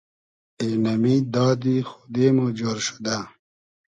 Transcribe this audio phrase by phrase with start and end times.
[0.61, 3.17] اېنئمی دادی خودې مو جۉر شودۂ